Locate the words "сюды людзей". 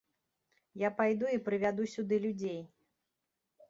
1.95-2.61